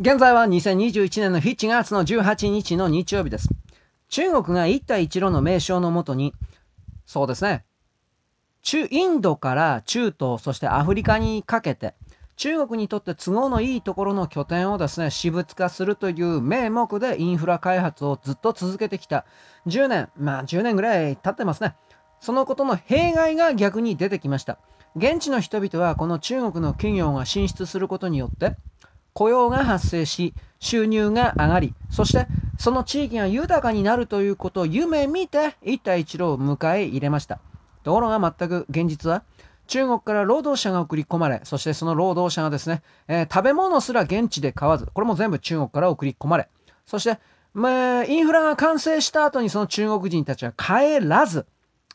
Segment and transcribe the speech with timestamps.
[0.00, 3.52] 現在は2021年の7月の18日の日曜日です。
[4.08, 6.36] 中国が一帯一路の名称のもとに、
[7.04, 7.64] そうですね、
[8.62, 11.96] 中、インドから中東、そしてアフリカにかけて、
[12.36, 19.26] 中国にとって都合のいいところの拠点をですね、私物化するという名目でインフラ開発をずっと続けてきた
[19.66, 21.74] 10年、まあ10年ぐらい経ってますね。
[22.20, 24.60] そのことの弊害が逆に出てきました。
[24.94, 28.54] 現地の人々はこの中国の企業が進出することによって
[29.18, 37.40] 雇用が発生し収入が上がりそしてその地域が豊かになるということを夢見て一帯一路を迎え入れました。
[37.82, 39.24] ところが全く現実は
[39.66, 46.48] 中国から労働者が送り込まれそしてその労働者がですね、えー、食べ物すら現地で買わずこれも全部中国から送り込まれ
[46.86, 47.18] そして
[47.54, 51.46] まあ、インフラが完成した後にその中国人たちは帰らず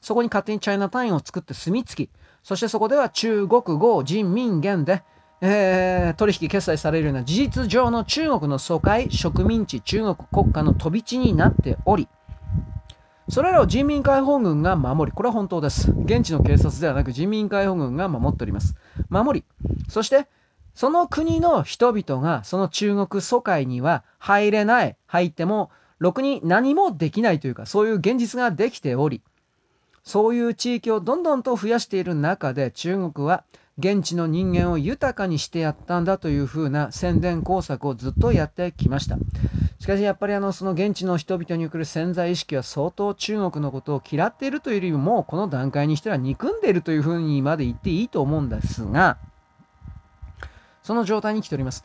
[0.01, 2.09] そこに勝手にチャイナタインを作って住み着き
[2.43, 5.03] そしてそこでは中国語人民元で、
[5.45, 12.07] えー、取引決済されるような事実上の中国の疎開植民地中国国家の飛び地になっており
[13.27, 15.91] それらを人民解放軍が守りこれは本当です。
[16.05, 18.75] 現地の警察ではなく人民解放軍が守っております。
[19.09, 19.45] 守り。
[19.87, 20.27] そして
[20.75, 24.95] その国の人々がその中国疎開には入れない。
[25.07, 29.21] 入ってもろくに何もできないというかそういう現実ができており
[30.03, 33.45] そういう地域をどんどんと増やしている中で中国は
[33.77, 39.19] 現地の人間を豊かにしてやったんだというふうな宣伝工作をずっとやってきました。
[39.79, 49.17] しかしやっぱりあのその現地の人々に送る潜在意識は相当中国のことを嫌っているというよりもこの段階にしては憎んでいるというふうにまで言っていいと思うんですが
[50.83, 51.83] その状態に来ております。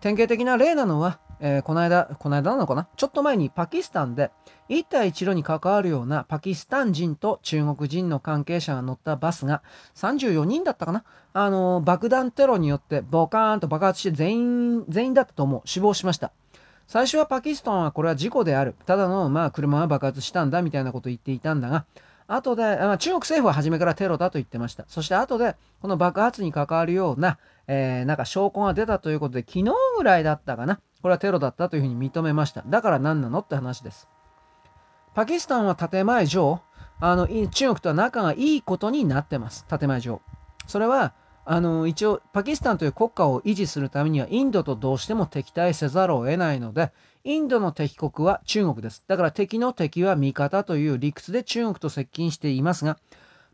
[0.00, 2.86] 典型的な例なのはえー、この間、この間なのかな？
[2.96, 4.30] ちょっと前にパキスタンで
[4.68, 9.62] 一帯一路に関わるようなパキスタン人と中国人の関係者が乗ったバスが
[9.96, 11.04] 34人だったかな？
[11.32, 15.62] あのー、爆弾テロによってボカーンと爆発して全員、全員だったと思う。
[15.64, 16.32] 死亡しました。
[16.86, 18.74] 最初はパキスタンはこれは事故である。
[18.84, 21.84] ただの、まあ、車が爆発したんだみたいなことを言っていたんだが、
[22.26, 24.84] 後で、まあ、中国政府は初めからテロだと言ってました。
[24.88, 30.80] そして後で、この爆発に関わるような、えー、なんか証拠が出たということで、昨日ぐらいだったかな？
[31.02, 32.62] これはテロだったというふうに認めました。
[32.66, 34.08] だから何なのって話です。
[35.14, 36.60] パキスタンは建前上、
[37.00, 39.66] あの中国とは仲がいいことになってます。
[39.66, 40.20] 建前上。
[40.66, 46.92] それは、あの一応パキスタンという国家を維持するためにはインドとどうしても敵対せざるを得ないので
[47.24, 52.98] インドの敵国は中国ですだから敵の敵は味方という理屈で中国と接近していますが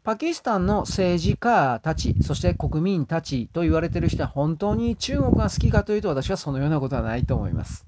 [0.07, 7.85] パキスタンの政治家たち、そして国民たちと言われている人は本当に中国が好きかというと私はそのようなことはないと思います。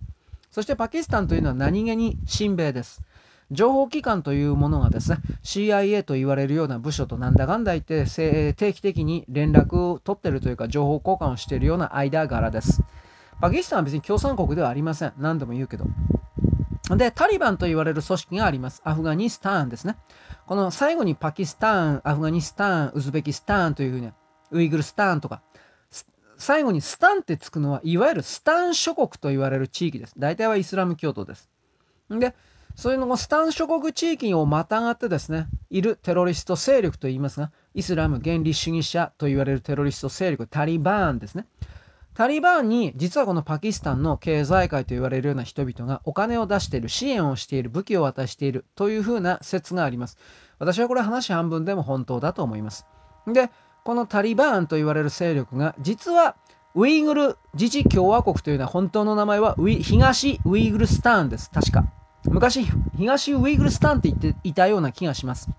[0.50, 3.04] そしてパキスタンというのは何気に親米です。
[3.52, 8.04] 情報機関というものがですね、CIA と言われるような部署となんだかんだ言って
[8.54, 12.82] 定期的に連絡を取ってるというか情報交換をしているような間柄です。
[13.40, 15.12] パキスタンは別に共産国ではありません。
[15.18, 15.86] 何度も言うけど。
[16.96, 18.80] で、タリバンと言われる組織があります。
[18.84, 19.96] アフガニスタンですね。
[20.46, 24.10] この最後にパキスタン、アフガニスタン、ウズベキスタンというふうに、
[24.50, 25.42] ウイグルスタンとか、
[26.38, 30.14] 最後にスタンってつくのは、いわゆるスタン諸国と言われる地域です。
[30.16, 31.50] 大体はイスラム教徒です。
[32.08, 32.34] で、
[32.74, 41.46] そういうのもスタン諸国地域をまたがってですね、いるテロリスト勢力と言いますが、イスラム原理主義者と言われるテロリスト勢力、タリバーンですね。
[42.18, 50.18] タリバンに実はこのパキスタンの経済界と言われるような人々がお金を出している支援をしている武器を渡しているというふうな説があります。
[50.58, 52.86] 私はこれ話半分でも本当だと思います。
[53.28, 53.50] で
[53.84, 56.34] このタリバーンと言われる勢力が実は
[56.74, 61.52] ウイグル自治共和国というのは本当の名前は東ウイグルスタンです。
[61.52, 61.86] 確か。
[62.30, 65.50] 昔東ウイグルスタンって言っていたような気がします。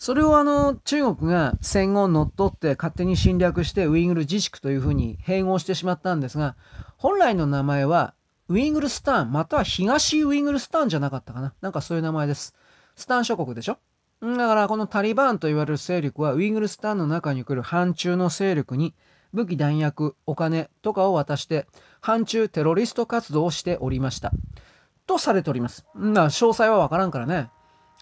[0.00, 6.56] それをあの中国が戦後乗っ取って勝手に侵略してウイグル自治区というふうに併合してしまったんですが
[6.96, 8.14] 本来の名前は
[8.48, 11.52] ウイグルスタンまたは東ウイグルスタンじゃなかったかな。
[11.60, 12.54] なんかそういう名前です。
[12.96, 13.78] スタン諸国でしょ？
[14.22, 18.94] だからこのタリバンと言われる勢力はウイグルスタンの中に来る反中の勢力に
[19.34, 21.66] 武器弾薬お金とかを渡して
[22.00, 24.32] 反中テロリスト活動をしておりました。
[25.06, 25.84] とされております。
[25.94, 27.50] まあ詳細はわからんからね。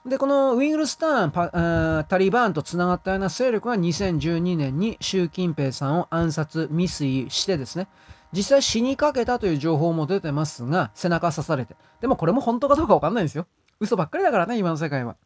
[0.06, 7.88] で、このウィングルスターン、タリバンとつながったような勢力が2012年に習近平さんを暗殺、未遂してですね、
[8.32, 11.76] 実際死にかけたという情報も出てますが、背中刺されて。
[12.00, 13.46] でもこれも本当かどうかわかんないんですよ。
[13.80, 15.16] 嘘ばっかりだからね、今の世界は。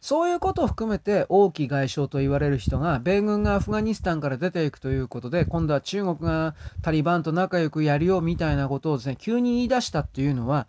[0.00, 10.66] そういうことを含めて王毅外相と言われる人が米軍がアフガニスタンから出ていくということで今度は中国がタリバンと仲良くやるよみたいなことをですね急に言い出したっていうのは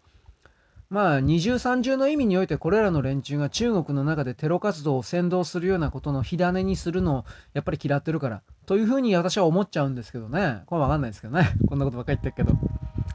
[0.92, 10.64] まあ二重三重の意味においてこれらの連中が中国の中でテロ活動を扇動するようなことの火種にするのをやっぱり嫌ってるからというふうに私は思っちゃうんですけどね。
[10.66, 11.58] これわかんないですけどね。
[11.66, 12.58] こんなことばっかり言ってるけど。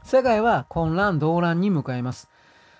[0.03, 2.29] 世界は混乱、動乱に向かいます。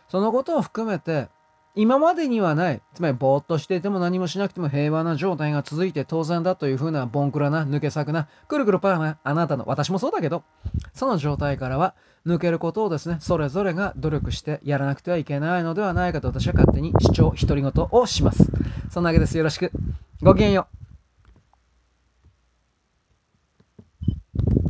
[0.09, 1.29] そのことを含めて、
[1.77, 10.43] 今までにはない、つまりぼーっとしていても何もしなくても平和な状態が続いて当然だというふうなボンクラな抜け作なくるくるパーなあなたの、私もそうだけど、
[10.95, 11.93] その状態からは
[12.25, 18.49] 抜けることをですね、それぞれが努力してやらなくてはいけないのではないかと私は勝手に主張、独り言をします。
[18.89, 19.37] そんなわけです。
[19.37, 19.71] よろしく。
[20.23, 20.76] ごきげんよう。